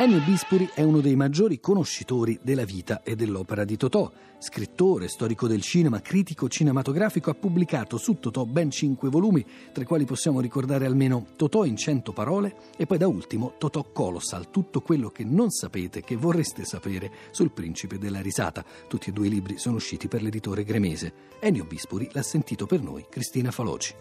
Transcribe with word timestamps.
Ennio 0.00 0.20
Bispuri 0.20 0.70
è 0.74 0.82
uno 0.84 1.00
dei 1.00 1.16
maggiori 1.16 1.58
conoscitori 1.58 2.38
della 2.40 2.64
vita 2.64 3.02
e 3.02 3.16
dell'opera 3.16 3.64
di 3.64 3.76
Totò. 3.76 4.08
Scrittore, 4.38 5.08
storico 5.08 5.48
del 5.48 5.60
cinema, 5.60 6.00
critico 6.00 6.48
cinematografico, 6.48 7.30
ha 7.30 7.34
pubblicato 7.34 7.96
su 7.96 8.20
Totò 8.20 8.44
ben 8.44 8.70
cinque 8.70 9.08
volumi, 9.08 9.44
tra 9.72 9.82
i 9.82 9.86
quali 9.86 10.04
possiamo 10.04 10.38
ricordare 10.38 10.86
almeno 10.86 11.26
Totò 11.34 11.64
in 11.64 11.76
cento 11.76 12.12
parole 12.12 12.54
e 12.76 12.86
poi 12.86 12.96
da 12.96 13.08
ultimo 13.08 13.54
Totò 13.58 13.90
Colossal, 13.90 14.52
tutto 14.52 14.82
quello 14.82 15.08
che 15.08 15.24
non 15.24 15.50
sapete, 15.50 16.02
che 16.02 16.14
vorreste 16.14 16.64
sapere 16.64 17.10
sul 17.32 17.50
principe 17.50 17.98
della 17.98 18.20
risata. 18.20 18.64
Tutti 18.86 19.08
e 19.08 19.12
due 19.12 19.26
i 19.26 19.30
libri 19.30 19.58
sono 19.58 19.74
usciti 19.74 20.06
per 20.06 20.22
l'editore 20.22 20.62
gremese. 20.62 21.12
Ennio 21.40 21.64
Bispuri 21.64 22.08
l'ha 22.12 22.22
sentito 22.22 22.66
per 22.66 22.80
noi 22.82 23.04
Cristina 23.10 23.50
Faloci. 23.50 23.94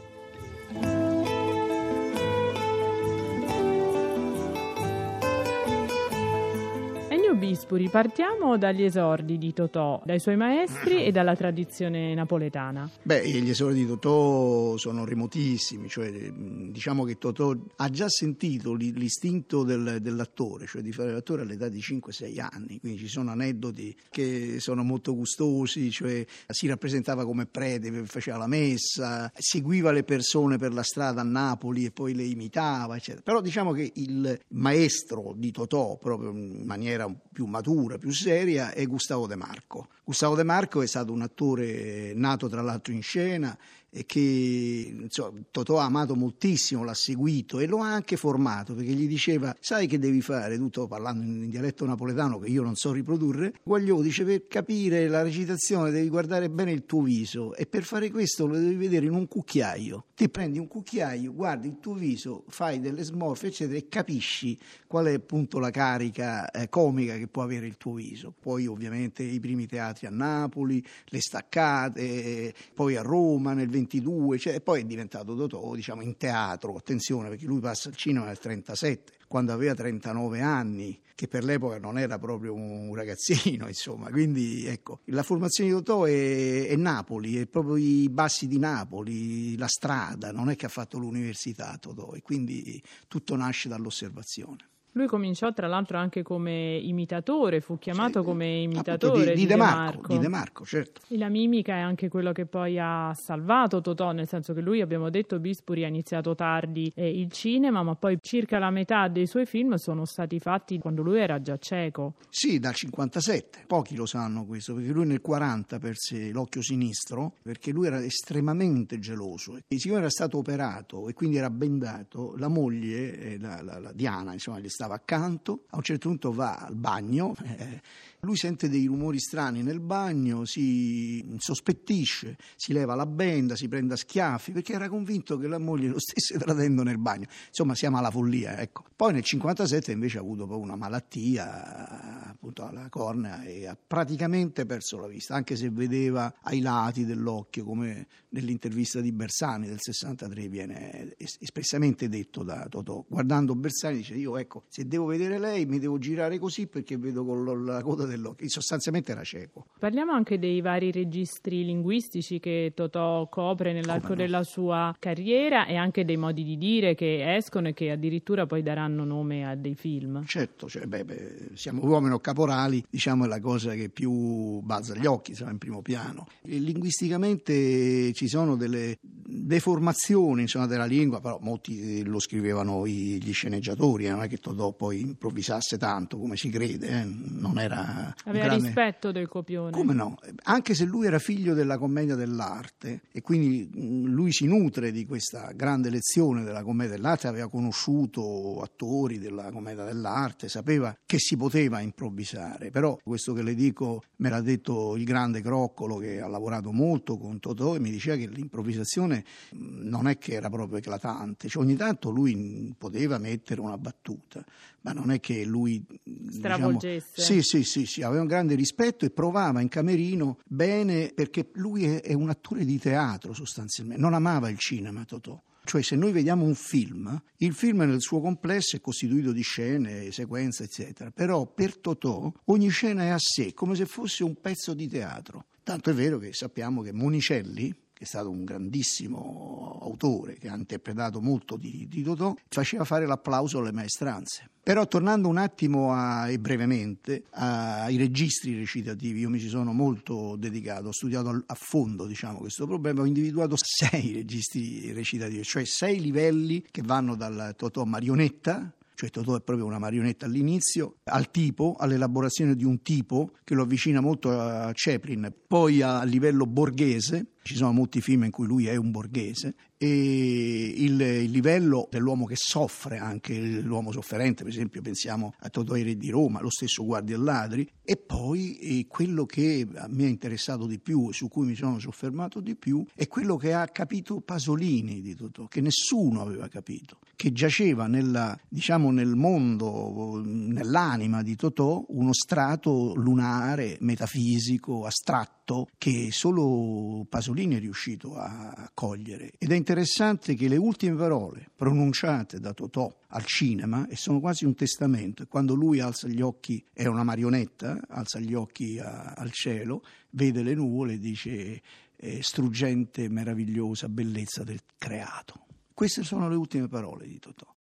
Bispuri, 7.57 7.89
partiamo 7.89 8.55
dagli 8.59 8.83
esordi 8.83 9.39
di 9.39 9.51
Totò, 9.51 9.99
dai 10.05 10.19
suoi 10.19 10.35
maestri 10.35 11.03
e 11.03 11.11
dalla 11.11 11.35
tradizione 11.35 12.13
napoletana. 12.13 12.87
Beh, 13.01 13.27
gli 13.27 13.49
esordi 13.49 13.79
di 13.79 13.87
Totò 13.87 14.77
sono 14.77 15.03
remotissimi, 15.05 15.89
cioè, 15.89 16.31
diciamo 16.31 17.03
che 17.03 17.17
Totò 17.17 17.55
ha 17.77 17.89
già 17.89 18.07
sentito 18.09 18.75
l'istinto 18.75 19.63
del, 19.63 19.97
dell'attore, 20.01 20.67
cioè 20.67 20.83
di 20.83 20.91
fare 20.91 21.11
l'attore 21.11 21.41
all'età 21.41 21.67
di 21.67 21.79
5-6 21.79 22.39
anni, 22.39 22.79
quindi 22.79 22.99
ci 22.99 23.07
sono 23.07 23.31
aneddoti 23.31 23.97
che 24.11 24.59
sono 24.59 24.83
molto 24.83 25.15
gustosi, 25.15 25.89
cioè 25.89 26.23
si 26.49 26.67
rappresentava 26.67 27.25
come 27.25 27.47
prete, 27.47 27.91
faceva 28.05 28.37
la 28.37 28.47
messa, 28.47 29.31
seguiva 29.35 29.91
le 29.91 30.03
persone 30.03 30.57
per 30.57 30.73
la 30.73 30.83
strada 30.83 31.21
a 31.21 31.23
Napoli 31.25 31.85
e 31.85 31.91
poi 31.91 32.13
le 32.13 32.23
imitava, 32.23 32.95
eccetera. 32.95 33.23
Però 33.23 33.41
diciamo 33.41 33.71
che 33.71 33.93
il 33.95 34.39
maestro 34.49 35.33
di 35.35 35.49
Totò, 35.49 35.97
proprio 35.97 36.29
in 36.29 36.63
maniera 36.63 37.11
più 37.33 37.45
matura, 37.47 37.97
più 37.97 38.11
seria, 38.11 38.71
è 38.71 38.85
Gustavo 38.85 39.27
De 39.27 39.35
Marco. 39.35 39.87
Gustavo 40.03 40.35
De 40.35 40.43
Marco 40.43 40.81
è 40.81 40.87
stato 40.87 41.11
un 41.11 41.21
attore 41.21 42.13
nato 42.13 42.47
tra 42.47 42.61
l'altro 42.61 42.93
in 42.93 43.01
scena 43.01 43.57
e 43.89 44.05
che 44.05 44.95
insomma, 45.01 45.39
Totò 45.49 45.79
ha 45.79 45.85
amato 45.85 46.15
moltissimo, 46.15 46.83
l'ha 46.83 46.93
seguito 46.93 47.59
e 47.59 47.67
lo 47.67 47.79
ha 47.79 47.93
anche 47.93 48.17
formato 48.17 48.75
perché 48.75 48.91
gli 48.91 49.07
diceva 49.07 49.55
sai 49.59 49.87
che 49.87 49.97
devi 49.97 50.21
fare, 50.21 50.57
tutto 50.57 50.87
parlando 50.87 51.23
in 51.23 51.49
dialetto 51.49 51.85
napoletano 51.85 52.37
che 52.37 52.49
io 52.49 52.63
non 52.63 52.75
so 52.75 52.91
riprodurre, 52.91 53.53
Guagliò 53.63 54.01
dice 54.01 54.23
per 54.23 54.47
capire 54.47 55.07
la 55.07 55.23
recitazione 55.23 55.91
devi 55.91 56.09
guardare 56.09 56.49
bene 56.49 56.71
il 56.71 56.85
tuo 56.85 57.01
viso 57.01 57.55
e 57.55 57.65
per 57.65 57.83
fare 57.83 58.11
questo 58.11 58.45
lo 58.45 58.55
devi 58.55 58.75
vedere 58.75 59.05
in 59.05 59.13
un 59.13 59.27
cucchiaio, 59.27 60.05
ti 60.15 60.29
prendi 60.29 60.59
un 60.59 60.67
cucchiaio, 60.67 61.33
guardi 61.33 61.67
il 61.67 61.77
tuo 61.79 61.93
viso, 61.93 62.43
fai 62.49 62.79
delle 62.79 63.03
smorfie 63.03 63.49
eccetera 63.49 63.77
e 63.77 63.87
capisci 63.87 64.57
qual 64.85 65.05
è 65.05 65.13
appunto 65.13 65.59
la 65.59 65.71
carica 65.71 66.51
eh, 66.51 66.69
comica 66.69 67.15
che 67.15 67.26
può 67.27 67.43
avere 67.43 67.65
il 67.65 67.77
tuo 67.77 67.93
viso. 67.93 68.33
Poi 68.37 68.67
ovviamente 68.67 69.23
i 69.23 69.39
primi 69.39 69.65
teatri 69.65 70.07
a 70.07 70.09
Napoli, 70.09 70.83
le 71.05 71.21
staccate, 71.21 72.53
poi 72.73 72.95
a 72.95 73.01
Roma 73.01 73.53
nel 73.53 73.69
22, 73.69 74.37
cioè, 74.37 74.55
e 74.55 74.61
poi 74.61 74.81
è 74.81 74.85
diventato 74.85 75.35
Totò 75.35 75.75
diciamo, 75.75 76.01
in 76.01 76.17
teatro, 76.17 76.75
attenzione 76.75 77.29
perché 77.29 77.45
lui 77.45 77.59
passa 77.59 77.89
al 77.89 77.95
cinema 77.95 78.25
nel 78.25 78.39
37, 78.39 79.13
quando 79.27 79.51
aveva 79.51 79.73
39 79.73 80.41
anni, 80.41 80.99
che 81.15 81.27
per 81.27 81.43
l'epoca 81.43 81.79
non 81.79 81.97
era 81.97 82.19
proprio 82.19 82.53
un 82.53 82.93
ragazzino, 82.93 83.67
insomma. 83.67 84.09
Quindi 84.09 84.65
ecco, 84.65 84.99
la 85.05 85.23
formazione 85.23 85.69
di 85.69 85.75
Totò 85.75 86.03
è, 86.03 86.67
è 86.67 86.75
Napoli, 86.75 87.37
è 87.37 87.47
proprio 87.47 87.75
i 87.75 88.07
bassi 88.09 88.47
di 88.47 88.59
Napoli, 88.59 89.57
la 89.57 89.67
strada, 89.67 90.31
non 90.31 90.49
è 90.49 90.55
che 90.55 90.67
ha 90.67 90.69
fatto 90.69 90.97
l'università 90.97 91.75
Totò 91.79 92.13
e 92.13 92.21
quindi 92.21 92.81
tutto 93.07 93.35
nasce 93.35 93.67
dall'osservazione. 93.67 94.69
Lui 94.93 95.07
cominciò 95.07 95.53
tra 95.53 95.67
l'altro 95.67 95.97
anche 95.97 96.23
come 96.23 96.77
imitatore, 96.77 97.61
fu 97.61 97.77
chiamato 97.77 98.19
sì, 98.19 98.25
come 98.25 98.61
imitatore 98.61 99.33
di, 99.33 99.41
di, 99.41 99.45
De 99.45 99.55
Marco, 99.55 100.13
di, 100.13 100.19
De 100.19 100.27
Marco, 100.27 100.65
certo. 100.65 101.01
E 101.07 101.17
la 101.17 101.29
mimica 101.29 101.75
è 101.75 101.79
anche 101.79 102.09
quello 102.09 102.31
che 102.31 102.45
poi 102.45 102.79
ha 102.79 103.13
salvato 103.13 103.81
Totò, 103.81 104.11
nel 104.11 104.27
senso 104.27 104.53
che 104.53 104.61
lui, 104.61 104.81
abbiamo 104.81 105.09
detto, 105.09 105.39
Bispuri 105.39 105.83
ha 105.83 105.87
iniziato 105.87 106.33
tardi 106.33 106.91
eh, 106.95 107.09
il 107.09 107.31
cinema, 107.31 107.83
ma 107.83 107.95
poi 107.95 108.17
circa 108.21 108.57
la 108.57 108.71
metà 108.71 109.07
dei 109.07 109.27
suoi 109.27 109.45
film 109.45 109.75
sono 109.75 110.05
stati 110.05 110.39
fatti 110.39 110.79
quando 110.79 111.03
lui 111.03 111.19
era 111.19 111.41
già 111.41 111.57
cieco. 111.57 112.15
Sì, 112.29 112.59
dal 112.59 112.73
57. 112.73 113.65
Pochi 113.67 113.95
lo 113.95 114.05
sanno 114.05 114.45
questo, 114.45 114.73
perché 114.73 114.91
lui 114.91 115.05
nel 115.05 115.21
40 115.21 115.79
perse 115.79 116.31
l'occhio 116.31 116.61
sinistro, 116.61 117.35
perché 117.41 117.71
lui 117.71 117.87
era 117.87 118.03
estremamente 118.03 118.99
geloso. 118.99 119.57
E 119.67 119.77
siccome 119.77 119.99
era 119.99 120.09
stato 120.09 120.37
operato 120.37 121.07
e 121.07 121.13
quindi 121.13 121.37
era 121.37 121.49
bendato, 121.49 122.35
la 122.37 122.47
moglie, 122.47 123.19
eh, 123.19 123.39
la, 123.39 123.61
la, 123.61 123.79
la 123.79 123.91
Diana, 123.93 124.33
insomma, 124.33 124.59
gli 124.59 124.69
stava 124.77 124.93
accanto, 124.93 125.63
a 125.71 125.77
un 125.77 125.81
certo 125.81 126.07
punto 126.07 126.31
va 126.31 126.57
al 126.57 126.75
bagno, 126.75 127.35
eh, 127.43 127.81
lui 128.21 128.35
sente 128.35 128.69
dei 128.69 128.85
rumori 128.85 129.19
strani 129.19 129.63
nel 129.63 129.79
bagno, 129.79 130.45
si 130.45 131.35
sospettisce, 131.37 132.37
si 132.55 132.73
leva 132.73 132.93
la 132.93 133.07
benda, 133.07 133.55
si 133.55 133.67
prende 133.67 133.95
a 133.95 133.97
schiaffi 133.97 134.51
perché 134.51 134.73
era 134.73 134.87
convinto 134.87 135.37
che 135.39 135.47
la 135.47 135.57
moglie 135.57 135.87
lo 135.87 135.99
stesse 135.99 136.37
tradendo 136.39 136.83
nel 136.83 136.99
bagno. 136.99 137.25
Insomma, 137.47 137.73
siamo 137.73 137.97
alla 137.97 138.11
follia, 138.11 138.59
ecco. 138.59 138.83
Poi 138.95 139.13
nel 139.13 139.23
57 139.23 139.91
invece 139.91 140.19
ha 140.19 140.21
avuto 140.21 140.45
poi 140.45 140.59
una 140.59 140.75
malattia 140.75 142.29
appunto 142.29 142.65
alla 142.65 142.87
cornea 142.89 143.43
e 143.43 143.65
ha 143.65 143.75
praticamente 143.75 144.65
perso 144.65 144.99
la 144.99 145.07
vista, 145.07 145.33
anche 145.33 145.55
se 145.55 145.69
vedeva 145.71 146.35
ai 146.41 146.59
lati 146.61 147.03
dell'occhio, 147.03 147.63
come 147.63 148.07
nell'intervista 148.29 149.01
di 149.01 149.11
Bersani 149.11 149.67
del 149.67 149.79
63 149.79 150.47
viene 150.47 151.15
espressamente 151.17 152.07
detto 152.07 152.43
da 152.43 152.67
Totò. 152.69 153.03
Guardando 153.07 153.55
Bersani 153.55 153.97
dice 153.97 154.15
io 154.15 154.37
ecco, 154.37 154.65
se 154.67 154.87
devo 154.87 155.05
vedere 155.05 155.39
lei 155.39 155.65
mi 155.65 155.79
devo 155.79 155.97
girare 155.97 156.39
così 156.39 156.67
perché 156.67 156.97
vedo 156.97 157.25
con 157.25 157.65
la 157.65 157.81
coda 157.81 158.05
dell'occhio, 158.05 158.47
sostanzialmente 158.49 159.11
era 159.11 159.23
cieco. 159.23 159.67
Parliamo 159.79 160.11
anche 160.11 160.39
dei 160.39 160.61
vari 160.61 160.91
registri 160.91 161.65
linguistici 161.65 162.39
che 162.39 162.71
Totò 162.75 163.27
copre 163.29 163.73
nell'arco 163.73 164.09
no? 164.09 164.15
della 164.15 164.43
sua 164.43 164.95
carriera 164.99 165.65
e 165.65 165.75
anche 165.75 166.05
dei 166.05 166.17
modi 166.17 166.43
di 166.43 166.57
dire 166.57 166.95
che 166.95 167.35
escono 167.35 167.69
e 167.69 167.73
che 167.73 167.91
addirittura 167.91 168.45
poi 168.45 168.61
daranno 168.61 169.03
nome 169.03 169.47
a 169.47 169.55
dei 169.55 169.75
film. 169.75 170.23
Certo, 170.25 170.67
cioè, 170.67 170.85
beh, 170.85 171.05
beh, 171.05 171.49
siamo 171.53 171.83
uomini 171.83 172.13
o 172.13 172.19
caporali, 172.19 172.83
diciamo 172.89 173.25
è 173.25 173.27
la 173.27 173.39
cosa 173.39 173.73
che 173.73 173.89
più 173.89 174.59
balza 174.59 174.93
agli 174.93 175.05
occhi, 175.05 175.33
siamo 175.33 175.51
in 175.51 175.57
primo 175.57 175.81
piano. 175.81 176.27
E 176.41 176.57
linguisticamente 176.57 178.13
ci 178.13 178.27
sono 178.27 178.55
delle 178.55 178.97
deformazioni 179.45 180.41
insomma, 180.41 180.65
della 180.65 180.85
lingua, 180.85 181.19
però 181.19 181.39
molti 181.41 182.03
lo 182.03 182.19
scrivevano 182.19 182.87
gli 182.87 183.33
sceneggiatori, 183.33 184.07
non 184.07 184.23
è 184.23 184.27
che 184.27 184.37
Totò 184.37 184.73
poi 184.73 185.01
improvvisasse 185.01 185.77
tanto 185.77 186.17
come 186.17 186.37
si 186.37 186.49
crede, 186.49 186.87
eh? 186.87 187.05
non 187.05 187.59
era... 187.59 188.13
Aveva 188.25 188.45
grande... 188.45 188.65
rispetto 188.65 189.11
del 189.11 189.27
copione. 189.27 189.71
Come 189.71 189.93
no? 189.93 190.17
Anche 190.43 190.73
se 190.73 190.85
lui 190.85 191.07
era 191.07 191.19
figlio 191.19 191.53
della 191.53 191.77
commedia 191.77 192.15
dell'arte 192.15 193.01
e 193.11 193.21
quindi 193.21 193.69
lui 194.05 194.31
si 194.31 194.45
nutre 194.45 194.91
di 194.91 195.05
questa 195.05 195.51
grande 195.55 195.89
lezione 195.89 196.43
della 196.43 196.63
commedia 196.63 196.95
dell'arte, 196.95 197.27
aveva 197.27 197.49
conosciuto 197.49 198.61
attori 198.61 199.19
della 199.19 199.51
commedia 199.51 199.83
dell'arte, 199.83 200.47
sapeva 200.49 200.95
che 201.05 201.19
si 201.19 201.35
poteva 201.35 201.79
improvvisare, 201.79 202.71
però 202.71 202.97
questo 203.03 203.33
che 203.33 203.41
le 203.41 203.55
dico 203.55 204.03
me 204.17 204.29
l'ha 204.29 204.41
detto 204.41 204.95
il 204.95 205.03
grande 205.03 205.41
Croccolo 205.41 205.97
che 205.97 206.21
ha 206.21 206.27
lavorato 206.27 206.71
molto 206.71 207.17
con 207.17 207.39
Totò 207.39 207.75
e 207.75 207.79
mi 207.79 207.91
diceva 207.91 208.15
che 208.17 208.27
l'improvvisazione 208.27 209.23
non 209.51 210.07
è 210.07 210.17
che 210.17 210.33
era 210.33 210.49
proprio 210.49 210.77
eclatante, 210.77 211.47
cioè 211.47 211.63
ogni 211.63 211.75
tanto 211.75 212.09
lui 212.09 212.73
poteva 212.77 213.17
mettere 213.17 213.61
una 213.61 213.77
battuta, 213.77 214.43
ma 214.81 214.91
non 214.93 215.11
è 215.11 215.19
che 215.19 215.43
lui 215.43 215.83
diciamo, 216.03 216.79
sì, 216.79 217.41
sì, 217.41 217.63
sì, 217.63 217.85
sì, 217.85 218.01
aveva 218.01 218.21
un 218.21 218.27
grande 218.27 218.55
rispetto 218.55 219.05
e 219.05 219.09
provava 219.09 219.61
in 219.61 219.67
camerino 219.67 220.39
bene 220.45 221.11
perché 221.13 221.49
lui 221.53 221.85
è, 221.85 222.01
è 222.01 222.13
un 222.13 222.29
attore 222.29 222.65
di 222.65 222.77
teatro 222.79 223.33
sostanzialmente, 223.33 224.01
non 224.01 224.13
amava 224.13 224.49
il 224.49 224.57
cinema 224.57 225.03
Totò. 225.05 225.41
Cioè 225.67 225.81
se 225.81 225.97
noi 225.97 226.13
vediamo 226.13 226.45
un 226.45 226.55
film, 226.55 227.21
il 227.39 227.53
film 227.53 227.79
nel 227.79 227.99
suo 227.99 228.21
complesso 228.21 228.77
è 228.77 228.79
costituito 228.79 229.33
di 229.33 229.41
scene, 229.41 230.13
sequenze, 230.13 230.63
eccetera, 230.63 231.11
però 231.11 231.45
per 231.45 231.77
Totò 231.77 232.31
ogni 232.45 232.69
scena 232.69 233.03
è 233.03 233.09
a 233.09 233.17
sé, 233.19 233.53
come 233.53 233.75
se 233.75 233.85
fosse 233.85 234.23
un 234.23 234.39
pezzo 234.39 234.73
di 234.73 234.87
teatro. 234.87 235.47
Tanto 235.63 235.89
è 235.89 235.93
vero 235.93 236.19
che 236.19 236.31
sappiamo 236.31 236.81
che 236.81 236.93
Monicelli, 236.93 237.75
che 237.97 238.03
è 238.03 238.05
stato 238.05 238.29
un 238.29 238.43
grandissimo 238.43 239.79
autore, 239.81 240.35
che 240.35 240.49
ha 240.49 240.55
interpretato 240.55 241.19
molto 241.19 241.57
di, 241.57 241.87
di 241.89 242.03
Totò, 242.03 242.35
faceva 242.47 242.83
fare 242.83 243.07
l'applauso 243.07 243.57
alle 243.57 243.71
maestranze. 243.71 244.51
Però 244.61 244.85
tornando 244.85 245.27
un 245.27 245.37
attimo 245.37 245.93
a, 245.93 246.29
e 246.29 246.37
brevemente 246.37 247.23
ai 247.31 247.97
registri 247.97 248.55
recitativi, 248.55 249.21
io 249.21 249.29
mi 249.29 249.39
ci 249.39 249.47
sono 249.47 249.73
molto 249.73 250.35
dedicato, 250.35 250.89
ho 250.89 250.93
studiato 250.93 251.43
a 251.43 251.55
fondo 251.55 252.05
diciamo, 252.05 252.37
questo 252.37 252.67
problema, 252.67 253.01
ho 253.01 253.05
individuato 253.05 253.55
sei 253.57 254.13
registri 254.13 254.91
recitativi, 254.91 255.43
cioè 255.43 255.65
sei 255.65 255.99
livelli 255.99 256.63
che 256.69 256.83
vanno 256.83 257.15
dal 257.15 257.55
Totò 257.57 257.83
marionetta, 257.83 258.71
cioè 258.93 259.11
Totò 259.11 259.35
è 259.35 259.41
proprio 259.41 259.67
una 259.67 259.77
marionetta 259.77 260.25
all'inizio, 260.25 260.95
al 261.03 261.29
tipo, 261.29 261.75
all'elaborazione 261.77 262.55
di 262.55 262.63
un 262.63 262.81
tipo 262.81 263.31
che 263.43 263.53
lo 263.53 263.61
avvicina 263.61 264.01
molto 264.01 264.31
a 264.31 264.71
Chaplin, 264.73 265.31
poi 265.47 265.83
a 265.83 266.03
livello 266.03 266.47
borghese, 266.47 267.27
ci 267.47 267.55
sono 267.55 267.71
molti 267.71 268.01
film 268.01 268.25
in 268.25 268.31
cui 268.31 268.45
lui 268.45 268.67
è 268.67 268.75
un 268.75 268.91
borghese 268.91 269.55
e 269.77 270.73
il, 270.75 270.99
il, 270.99 271.31
livello 271.31 271.87
dell'uomo 271.89 272.25
che 272.25 272.35
soffre, 272.35 272.97
anche 272.97 273.37
l'uomo 273.61 273.91
sofferente, 273.91 274.43
per 274.43 274.51
esempio 274.51 274.81
pensiamo 274.81 275.33
a 275.39 275.49
Totò 275.49 275.73
Re 275.73 275.95
di 275.95 276.09
Roma, 276.09 276.41
lo 276.41 276.49
stesso 276.49 276.83
Guardi 276.83 277.13
e 277.13 277.17
Ladri, 277.17 277.69
e 277.83 277.95
poi 277.95 278.57
e 278.57 278.85
quello 278.87 279.25
che 279.25 279.67
me 279.69 280.03
ha 280.03 280.07
interessato 280.07 280.65
di 280.65 280.79
più, 280.79 281.11
su 281.11 281.27
cui 281.27 281.45
mi 281.45 281.55
sono 281.55 281.79
soffermato 281.79 282.39
di 282.39 282.55
più, 282.55 282.83
è 282.95 283.07
quello 283.07 283.37
che 283.37 283.53
ha 283.53 283.67
capito 283.67 284.19
Pasolini 284.19 285.01
di 285.01 285.15
Totò, 285.15 285.45
che 285.45 285.61
nessuno 285.61 286.21
aveva 286.21 286.47
capito, 286.47 286.99
che 287.15 287.31
giaceva 287.31 287.85
nella, 287.87 288.37
diciamo, 288.47 288.91
nel 288.91 289.15
mondo, 289.15 290.21
nell'anima 290.25 291.21
di 291.21 291.35
Totò, 291.35 291.85
uno 291.89 292.13
strato 292.13 292.95
lunare, 292.95 293.77
metafisico, 293.81 294.85
astratto, 294.85 295.67
che 295.77 296.09
solo 296.11 297.05
Pasolini 297.07 297.36
è 297.43 297.59
riuscito 297.59 298.15
a 298.15 298.69
cogliere. 298.73 299.33
Ed 299.37 299.51
è 299.51 299.55
interessante 299.55 300.35
che 300.35 300.47
le 300.47 300.57
ultime 300.57 300.95
parole 300.95 301.49
pronunciate 301.55 302.39
da 302.39 302.53
Totò 302.53 302.93
al 303.09 303.25
cinema, 303.25 303.87
e 303.87 303.95
sono 303.95 304.19
quasi 304.19 304.45
un 304.45 304.55
testamento, 304.55 305.25
quando 305.27 305.53
lui 305.53 305.79
alza 305.79 306.07
gli 306.07 306.21
occhi, 306.21 306.63
è 306.73 306.85
una 306.87 307.03
marionetta, 307.03 307.79
alza 307.87 308.19
gli 308.19 308.33
occhi 308.33 308.79
a, 308.79 309.13
al 309.15 309.31
cielo, 309.31 309.83
vede 310.11 310.43
le 310.43 310.53
nuvole 310.53 310.93
e 310.93 310.99
dice 310.99 311.61
eh, 311.95 312.23
struggente, 312.23 313.09
meravigliosa 313.09 313.87
bellezza 313.87 314.43
del 314.43 314.61
creato. 314.77 315.45
Queste 315.73 316.03
sono 316.03 316.27
le 316.27 316.35
ultime 316.35 316.67
parole 316.67 317.07
di 317.07 317.19
Totò. 317.19 317.56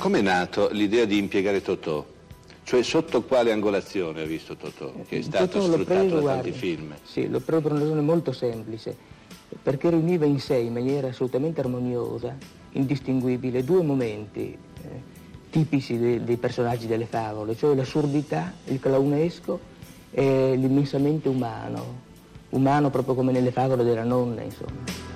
Come 0.00 0.20
è 0.20 0.22
nato 0.22 0.70
l'idea 0.72 1.04
di 1.04 1.18
impiegare 1.18 1.60
Totò? 1.60 2.02
Cioè 2.62 2.82
sotto 2.82 3.20
quale 3.20 3.52
angolazione 3.52 4.22
ha 4.22 4.24
visto 4.24 4.56
Totò, 4.56 4.94
che 5.06 5.18
è 5.18 5.20
stato 5.20 5.58
Totò 5.58 5.60
sfruttato 5.60 6.00
preso, 6.00 6.20
da 6.20 6.32
tanti 6.32 6.52
film? 6.52 6.94
Sì, 7.02 7.28
l'ho 7.28 7.40
preso 7.40 7.60
per 7.60 7.72
una 7.72 7.80
ragione 7.80 8.00
molto 8.00 8.32
semplice, 8.32 8.96
perché 9.62 9.90
riuniva 9.90 10.24
in 10.24 10.40
sé 10.40 10.56
in 10.56 10.72
maniera 10.72 11.08
assolutamente 11.08 11.60
armoniosa, 11.60 12.34
indistinguibile, 12.70 13.62
due 13.62 13.82
momenti 13.82 14.56
eh, 14.82 15.02
tipici 15.50 15.98
dei, 15.98 16.24
dei 16.24 16.38
personaggi 16.38 16.86
delle 16.86 17.04
favole, 17.04 17.54
cioè 17.54 17.74
l'assurdità, 17.74 18.54
il 18.68 18.80
clownesco 18.80 19.60
e 20.12 20.54
l'immensamente 20.56 21.28
umano, 21.28 22.00
umano 22.50 22.88
proprio 22.88 23.14
come 23.14 23.32
nelle 23.32 23.50
favole 23.50 23.84
della 23.84 24.04
nonna, 24.04 24.40
insomma. 24.40 25.09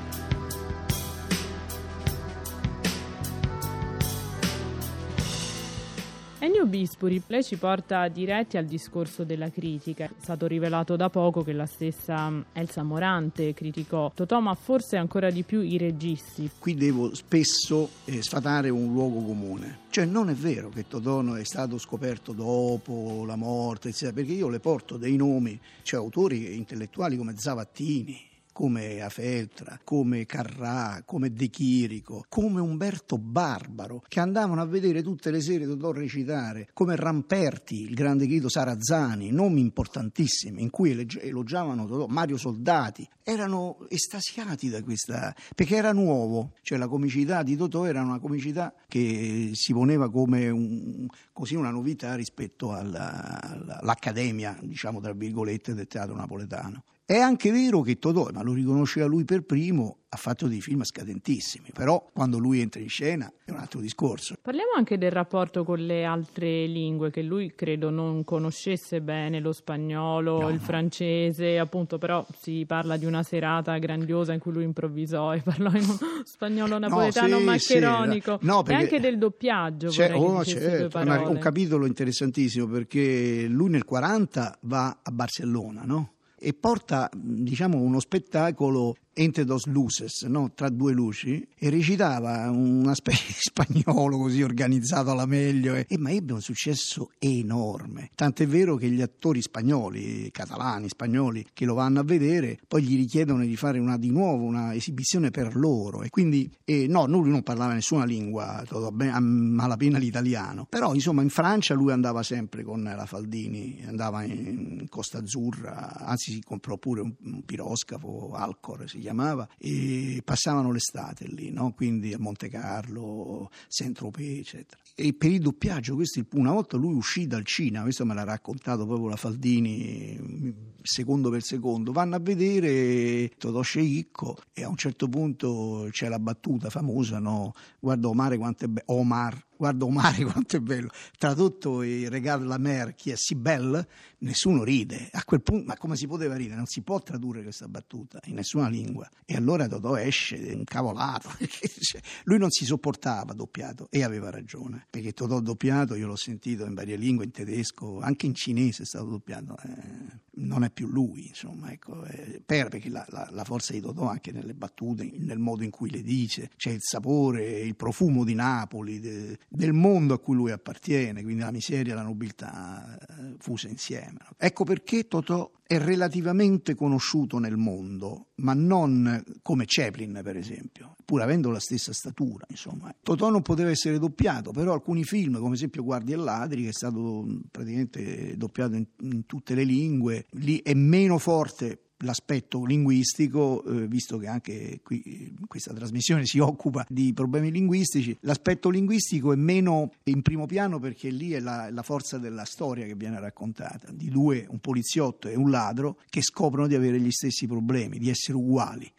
Ennio 6.64 6.66
Bispuri, 6.66 7.22
lei 7.26 7.42
ci 7.42 7.56
porta 7.56 8.08
diretti 8.08 8.56
al 8.56 8.64
discorso 8.64 9.24
della 9.24 9.50
critica. 9.50 10.06
È 10.06 10.10
stato 10.18 10.46
rivelato 10.46 10.96
da 10.96 11.10
poco 11.10 11.42
che 11.42 11.52
la 11.52 11.66
stessa 11.66 12.32
Elsa 12.52 12.82
Morante 12.82 13.52
criticò 13.52 14.10
Totò, 14.14 14.40
ma 14.40 14.54
forse 14.54 14.96
ancora 14.96 15.30
di 15.30 15.42
più 15.42 15.60
i 15.60 15.76
registi. 15.76 16.50
Qui 16.58 16.74
devo 16.74 17.14
spesso 17.14 17.90
eh, 18.06 18.22
sfatare 18.22 18.70
un 18.70 18.92
luogo 18.92 19.20
comune. 19.20 19.80
Cioè 19.90 20.06
non 20.06 20.30
è 20.30 20.34
vero 20.34 20.70
che 20.70 20.86
Totò 20.88 21.22
è 21.34 21.44
stato 21.44 21.76
scoperto 21.78 22.32
dopo 22.32 23.24
la 23.26 23.36
morte, 23.36 23.92
perché 24.12 24.32
io 24.32 24.48
le 24.48 24.60
porto 24.60 24.96
dei 24.96 25.16
nomi, 25.16 25.60
cioè 25.82 26.00
autori 26.00 26.56
intellettuali 26.56 27.16
come 27.16 27.34
Zavattini, 27.36 28.32
come 28.54 29.00
Afeltra, 29.00 29.80
come 29.82 30.26
Carrà, 30.26 31.02
come 31.04 31.32
De 31.32 31.48
Chirico, 31.48 32.24
come 32.28 32.60
Umberto 32.60 33.18
Barbaro, 33.18 34.04
che 34.06 34.20
andavano 34.20 34.60
a 34.60 34.64
vedere 34.64 35.02
tutte 35.02 35.32
le 35.32 35.40
serie 35.40 35.66
Totò 35.66 35.90
recitare, 35.90 36.68
come 36.72 36.94
Ramperti, 36.94 37.82
il 37.82 37.94
grande 37.94 38.26
Guido 38.26 38.48
Sarazzani, 38.48 39.32
nomi 39.32 39.60
importantissimi 39.60 40.62
in 40.62 40.70
cui 40.70 40.92
elogiavano 41.20 41.84
Totò, 41.84 42.06
Mario 42.06 42.36
Soldati, 42.36 43.06
erano 43.24 43.86
estasiati 43.88 44.70
da 44.70 44.82
questa, 44.84 45.34
perché 45.56 45.74
era 45.74 45.92
nuovo, 45.92 46.52
cioè 46.62 46.78
la 46.78 46.86
comicità 46.86 47.42
di 47.42 47.56
Totò 47.56 47.86
era 47.86 48.02
una 48.02 48.20
comicità 48.20 48.72
che 48.86 49.50
si 49.52 49.72
poneva 49.72 50.08
come 50.12 50.48
un, 50.48 51.08
così 51.32 51.56
una 51.56 51.70
novità 51.70 52.14
rispetto 52.14 52.72
alla, 52.72 53.40
all'accademia, 53.80 54.56
diciamo 54.62 55.00
tra 55.00 55.12
virgolette, 55.12 55.74
del 55.74 55.88
teatro 55.88 56.14
napoletano. 56.14 56.84
È 57.06 57.18
anche 57.18 57.50
vero 57.50 57.82
che 57.82 57.98
Totò, 57.98 58.30
ma 58.32 58.42
lo 58.42 58.54
riconosceva 58.54 59.04
lui 59.04 59.24
per 59.24 59.42
primo, 59.42 59.98
ha 60.08 60.16
fatto 60.16 60.46
dei 60.46 60.62
film 60.62 60.84
scadentissimi, 60.84 61.68
però 61.70 62.08
quando 62.14 62.38
lui 62.38 62.60
entra 62.60 62.80
in 62.80 62.88
scena 62.88 63.30
è 63.44 63.50
un 63.50 63.58
altro 63.58 63.80
discorso. 63.80 64.36
Parliamo 64.40 64.70
anche 64.74 64.96
del 64.96 65.10
rapporto 65.10 65.64
con 65.64 65.80
le 65.80 66.04
altre 66.04 66.66
lingue, 66.66 67.10
che 67.10 67.20
lui 67.20 67.52
credo 67.54 67.90
non 67.90 68.24
conoscesse 68.24 69.02
bene, 69.02 69.40
lo 69.40 69.52
spagnolo, 69.52 70.40
no, 70.40 70.48
il 70.48 70.54
no. 70.54 70.60
francese, 70.60 71.58
appunto, 71.58 71.98
però 71.98 72.24
si 72.38 72.64
parla 72.66 72.96
di 72.96 73.04
una 73.04 73.22
serata 73.22 73.76
grandiosa 73.76 74.32
in 74.32 74.38
cui 74.38 74.52
lui 74.52 74.64
improvvisò 74.64 75.34
e 75.34 75.40
parlò 75.44 75.72
in 75.72 75.84
spagnolo 76.24 76.78
napoletano 76.78 77.28
no, 77.28 77.38
sì, 77.38 77.44
maccheronico 77.44 78.38
sì, 78.40 78.46
no, 78.46 78.64
e 78.64 78.72
anche 78.72 78.98
del 78.98 79.18
doppiaggio. 79.18 79.88
C'è, 79.88 80.10
oh, 80.14 80.42
certo, 80.42 80.98
un 80.98 81.38
capitolo 81.38 81.84
interessantissimo 81.84 82.66
perché 82.66 83.44
lui 83.46 83.68
nel 83.68 83.84
40 83.84 84.60
va 84.62 85.00
a 85.02 85.10
Barcellona, 85.10 85.82
no? 85.84 86.12
E 86.44 86.52
porta 86.52 87.08
diciamo, 87.14 87.78
uno 87.78 88.00
spettacolo 88.00 88.96
Entre 89.14 89.44
dos 89.44 89.66
luces, 89.66 90.22
no? 90.22 90.52
tra 90.54 90.68
due 90.68 90.92
luci, 90.92 91.46
e 91.56 91.70
recitava 91.70 92.50
una 92.50 92.94
specie 92.94 93.26
di 93.28 93.34
spagnolo 93.38 94.18
così 94.18 94.42
organizzato 94.42 95.10
alla 95.10 95.26
meglio, 95.26 95.74
e, 95.74 95.86
e 95.88 95.98
ma 95.98 96.10
ebbe 96.10 96.32
un 96.32 96.40
successo 96.40 97.10
enorme. 97.18 98.10
Tant'è 98.14 98.46
vero 98.46 98.76
che 98.76 98.90
gli 98.90 99.00
attori 99.00 99.40
spagnoli, 99.40 100.30
catalani, 100.30 100.88
spagnoli, 100.88 101.46
che 101.52 101.64
lo 101.64 101.74
vanno 101.74 102.00
a 102.00 102.04
vedere, 102.04 102.58
poi 102.66 102.82
gli 102.82 102.96
richiedono 102.96 103.44
di 103.44 103.56
fare 103.56 103.78
una, 103.78 103.96
di 103.96 104.10
nuovo 104.10 104.44
una 104.44 104.74
esibizione 104.74 105.30
per 105.30 105.56
loro. 105.56 106.02
E 106.02 106.10
quindi, 106.10 106.50
eh, 106.64 106.86
no, 106.86 107.06
lui 107.06 107.30
non 107.30 107.42
parlava 107.42 107.72
nessuna 107.74 108.04
lingua, 108.04 108.64
a 108.66 109.20
malapena 109.20 109.98
l'italiano, 109.98 110.66
però 110.68 110.94
insomma 110.94 111.22
in 111.22 111.30
Francia 111.30 111.74
lui 111.74 111.92
andava 111.92 112.22
sempre 112.22 112.62
con 112.62 112.82
la 112.82 113.06
Faldini, 113.06 113.82
andava 113.86 114.22
in 114.24 114.86
Costa 114.88 115.18
Azzurra, 115.18 116.00
anzi 116.00 116.32
si 116.32 116.42
comprò 116.42 116.76
pure 116.76 117.00
un, 117.00 117.14
un 117.24 117.44
piroscafo, 117.44 118.32
Alcor, 118.34 118.88
si 118.88 119.00
chiamava, 119.04 119.46
e 119.58 120.22
passavano 120.24 120.72
l'estate 120.72 121.26
lì, 121.28 121.50
no? 121.50 121.72
quindi 121.72 122.14
a 122.14 122.18
Monte 122.18 122.48
Carlo, 122.48 123.50
Saint-Tropez, 123.68 124.38
eccetera. 124.38 124.80
E 124.94 125.12
per 125.12 125.30
il 125.30 125.40
doppiaggio, 125.40 125.94
questo 125.94 126.24
una 126.34 126.52
volta 126.52 126.76
lui 126.76 126.94
uscì 126.94 127.26
dal 127.26 127.44
cinema, 127.44 127.82
questo 127.82 128.04
me 128.04 128.14
l'ha 128.14 128.24
raccontato 128.24 128.86
proprio 128.86 129.08
la 129.08 129.16
Faldini, 129.16 130.54
secondo 130.82 131.30
per 131.30 131.42
secondo, 131.42 131.92
vanno 131.92 132.16
a 132.16 132.20
vedere 132.20 133.30
Totò 133.36 133.60
Sceicco 133.60 134.38
e 134.52 134.62
a 134.64 134.68
un 134.68 134.76
certo 134.76 135.08
punto 135.08 135.88
c'è 135.90 136.08
la 136.08 136.18
battuta 136.18 136.70
famosa, 136.70 137.18
no? 137.18 137.52
guarda 137.78 138.08
Omar 138.08 138.36
quanto 138.38 138.64
è 138.64 138.68
bello, 138.68 138.84
Omar 138.86 139.44
guarda 139.56 139.84
Omari 139.84 140.24
quanto 140.24 140.56
è 140.56 140.60
bello, 140.60 140.90
tradotto 141.18 141.82
il 141.82 142.10
regalo 142.10 142.44
la 142.44 142.58
mer, 142.58 142.94
chi 142.94 143.10
è 143.10 143.14
si 143.16 143.34
belle, 143.34 143.86
nessuno 144.18 144.64
ride. 144.64 145.08
A 145.12 145.24
quel 145.24 145.42
punto, 145.42 145.66
ma 145.66 145.76
come 145.76 145.96
si 145.96 146.06
poteva 146.06 146.34
ridere? 146.36 146.56
Non 146.56 146.66
si 146.66 146.82
può 146.82 147.00
tradurre 147.00 147.42
questa 147.42 147.68
battuta 147.68 148.20
in 148.24 148.34
nessuna 148.34 148.68
lingua. 148.68 149.08
E 149.24 149.36
allora 149.36 149.66
Totò 149.68 149.96
esce 149.96 150.36
incavolato. 150.36 151.30
Lui 152.24 152.38
non 152.38 152.50
si 152.50 152.64
sopportava 152.64 153.32
doppiato 153.32 153.88
e 153.90 154.02
aveva 154.02 154.30
ragione, 154.30 154.86
perché 154.90 155.12
Totò 155.12 155.40
doppiato 155.40 155.94
io 155.94 156.06
l'ho 156.06 156.16
sentito 156.16 156.64
in 156.64 156.74
varie 156.74 156.96
lingue, 156.96 157.24
in 157.24 157.30
tedesco, 157.30 158.00
anche 158.00 158.26
in 158.26 158.34
cinese 158.34 158.82
è 158.82 158.86
stato 158.86 159.06
doppiato. 159.06 159.56
Eh, 159.62 160.22
non 160.36 160.64
è 160.64 160.70
più 160.70 160.88
lui, 160.88 161.28
insomma, 161.28 161.70
ecco, 161.70 162.04
eh, 162.04 162.42
per, 162.44 162.68
perché 162.68 162.88
la, 162.88 163.04
la, 163.10 163.28
la, 163.30 163.44
forza 163.44 163.72
di 163.72 163.80
Totò 163.80 164.08
anche 164.08 164.32
nelle 164.32 164.54
battute, 164.54 165.08
nel 165.18 165.38
modo 165.38 165.62
in 165.62 165.70
cui 165.70 165.90
le 165.90 166.02
dice, 166.02 166.50
c'è 166.56 166.70
il 166.70 166.80
sapore, 166.80 167.60
il 167.60 167.76
profumo 167.76 168.24
di 168.24 168.34
Napoli, 168.34 168.98
de, 168.98 169.38
del 169.48 169.72
mondo 169.72 170.14
a 170.14 170.18
cui 170.18 170.34
lui 170.34 170.50
appartiene, 170.50 171.22
quindi 171.22 171.42
la 171.42 171.50
miseria 171.50 171.92
e 171.92 171.96
la 171.96 172.02
nobiltà 172.02 172.98
eh, 172.98 173.34
fuse 173.38 173.68
insieme. 173.68 174.18
Ecco 174.36 174.64
perché 174.64 175.06
Totò 175.06 175.50
è 175.66 175.78
relativamente 175.78 176.74
conosciuto 176.74 177.38
nel 177.38 177.56
mondo, 177.56 178.28
ma 178.36 178.52
non 178.52 179.22
come 179.42 179.64
Chaplin, 179.66 180.20
per 180.22 180.36
esempio, 180.36 180.94
pur 181.04 181.22
avendo 181.22 181.50
la 181.50 181.60
stessa 181.60 181.92
statura. 181.92 182.44
Insomma. 182.48 182.94
Totò 183.02 183.30
non 183.30 183.42
poteva 183.42 183.70
essere 183.70 183.98
doppiato, 183.98 184.50
però 184.50 184.72
alcuni 184.72 185.04
film, 185.04 185.38
come 185.38 185.54
esempio 185.54 185.82
Guardi 185.82 186.12
e 186.12 186.16
Ladri, 186.16 186.62
che 186.62 186.68
è 186.68 186.72
stato 186.72 187.26
praticamente 187.50 188.36
doppiato 188.36 188.74
in, 188.74 188.86
in 189.00 189.26
tutte 189.26 189.54
le 189.54 189.64
lingue, 189.64 190.26
lì 190.32 190.60
è 190.62 190.74
meno 190.74 191.18
forte 191.18 191.78
l'aspetto 192.04 192.64
linguistico, 192.64 193.64
eh, 193.64 193.86
visto 193.86 194.18
che 194.18 194.26
anche 194.26 194.80
qui 194.82 195.34
questa 195.46 195.72
trasmissione 195.72 196.24
si 196.24 196.38
occupa 196.38 196.86
di 196.88 197.12
problemi 197.12 197.50
linguistici, 197.50 198.16
l'aspetto 198.20 198.70
linguistico 198.70 199.32
è 199.32 199.36
meno 199.36 199.90
in 200.04 200.22
primo 200.22 200.46
piano 200.46 200.78
perché 200.78 201.08
lì 201.08 201.32
è 201.32 201.40
la, 201.40 201.70
la, 201.70 201.82
forza 201.82 202.18
della 202.18 202.44
storia 202.44 202.86
che 202.86 202.94
viene 202.94 203.18
raccontata, 203.18 203.90
di 203.92 204.08
due, 204.08 204.46
un 204.48 204.58
poliziotto 204.58 205.28
e 205.28 205.34
un 205.34 205.50
ladro, 205.50 205.98
che 206.08 206.22
scoprono 206.22 206.66
di 206.66 206.74
avere 206.74 207.00
gli 207.00 207.10
stessi 207.10 207.46
problemi, 207.46 207.98
di 207.98 208.08
essere 208.08 208.36
uguali 208.36 208.90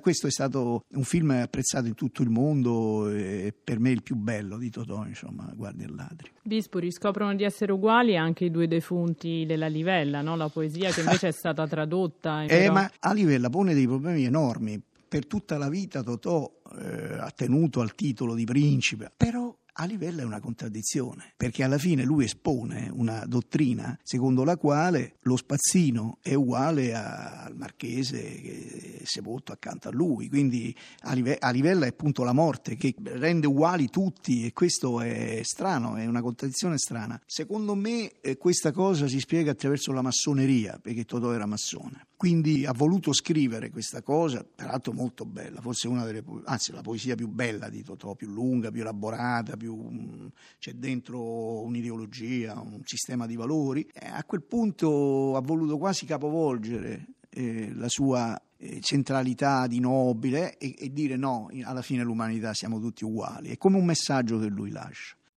questo 0.00 0.26
è 0.26 0.30
stato 0.30 0.84
un 0.94 1.04
film 1.04 1.30
apprezzato 1.30 1.86
in 1.86 1.94
tutto 1.94 2.22
il 2.22 2.30
mondo 2.30 3.08
e 3.10 3.54
per 3.62 3.78
me 3.78 3.90
il 3.90 4.02
più 4.02 4.16
bello 4.16 4.58
di 4.58 4.70
Totò, 4.70 5.06
insomma, 5.06 5.50
Guardi 5.54 5.84
e 5.84 5.88
Ladri. 5.88 6.30
Bispuri 6.42 6.90
scoprono 6.90 7.34
di 7.34 7.44
essere 7.44 7.72
uguali 7.72 8.16
anche 8.16 8.46
i 8.46 8.50
due 8.50 8.66
defunti 8.66 9.44
della 9.46 9.68
Livella, 9.68 10.20
no? 10.20 10.36
la 10.36 10.48
poesia 10.48 10.90
che 10.90 11.00
invece 11.00 11.28
è 11.28 11.32
stata 11.32 11.66
tradotta. 11.66 12.38
Eh, 12.50 12.58
però... 12.58 12.72
ma 12.72 12.90
a 12.98 13.12
Livella 13.12 13.48
pone 13.48 13.74
dei 13.74 13.86
problemi 13.86 14.24
enormi. 14.24 14.80
Per 15.08 15.26
tutta 15.26 15.58
la 15.58 15.68
vita 15.68 16.02
Totò 16.02 16.50
eh, 16.78 17.14
ha 17.18 17.30
tenuto 17.30 17.80
al 17.80 17.94
titolo 17.94 18.34
di 18.34 18.44
principe, 18.44 19.10
però 19.16 19.54
a 19.80 19.86
livello 19.86 20.20
è 20.20 20.24
una 20.24 20.40
contraddizione, 20.40 21.32
perché 21.38 21.64
alla 21.64 21.78
fine 21.78 22.04
lui 22.04 22.24
espone 22.24 22.90
una 22.92 23.24
dottrina 23.24 23.98
secondo 24.02 24.44
la 24.44 24.58
quale 24.58 25.16
lo 25.22 25.36
spazzino 25.36 26.18
è 26.20 26.34
uguale 26.34 26.94
a, 26.94 27.44
al 27.44 27.56
marchese 27.56 28.20
che 28.20 28.98
è 29.00 29.04
sepolto 29.04 29.52
accanto 29.52 29.88
a 29.88 29.90
lui, 29.90 30.28
quindi 30.28 30.74
a, 31.04 31.14
live, 31.14 31.38
a 31.38 31.50
livello 31.50 31.84
è 31.84 31.88
appunto 31.88 32.24
la 32.24 32.34
morte 32.34 32.76
che 32.76 32.94
rende 33.02 33.46
uguali 33.46 33.88
tutti 33.88 34.44
e 34.44 34.52
questo 34.52 35.00
è 35.00 35.40
strano, 35.44 35.96
è 35.96 36.04
una 36.04 36.20
contraddizione 36.20 36.76
strana. 36.76 37.18
Secondo 37.24 37.74
me 37.74 38.20
eh, 38.20 38.36
questa 38.36 38.72
cosa 38.72 39.08
si 39.08 39.18
spiega 39.18 39.52
attraverso 39.52 39.92
la 39.92 40.02
massoneria, 40.02 40.78
perché 40.78 41.06
Totò 41.06 41.32
era 41.32 41.46
massone. 41.46 42.08
Quindi 42.20 42.66
ha 42.66 42.74
voluto 42.74 43.14
scrivere 43.14 43.70
questa 43.70 44.02
cosa, 44.02 44.44
peraltro 44.44 44.92
molto 44.92 45.24
bella, 45.24 45.62
forse 45.62 45.88
una 45.88 46.04
delle, 46.04 46.22
anzi 46.44 46.70
la 46.70 46.82
poesia 46.82 47.14
più 47.14 47.28
bella 47.28 47.70
di 47.70 47.82
Totò, 47.82 48.14
più 48.14 48.28
lunga, 48.28 48.70
più 48.70 48.82
elaborata, 48.82 49.56
più 49.56 50.30
c'è 50.58 50.74
dentro 50.74 51.62
un'ideologia, 51.62 52.60
un 52.60 52.82
sistema 52.84 53.24
di 53.24 53.36
valori. 53.36 53.88
A 54.02 54.22
quel 54.24 54.42
punto 54.42 55.34
ha 55.34 55.40
voluto 55.40 55.78
quasi 55.78 56.04
capovolgere 56.04 57.14
eh, 57.30 57.72
la 57.72 57.88
sua 57.88 58.38
eh, 58.58 58.82
centralità 58.82 59.66
di 59.66 59.80
nobile 59.80 60.58
e, 60.58 60.74
e 60.78 60.92
dire 60.92 61.16
no, 61.16 61.48
alla 61.62 61.80
fine 61.80 62.02
l'umanità 62.02 62.52
siamo 62.52 62.78
tutti 62.80 63.02
uguali. 63.02 63.48
È 63.48 63.56
come 63.56 63.78
un 63.78 63.86
messaggio 63.86 64.38
che 64.38 64.48
lui 64.48 64.68
lascia. 64.68 65.16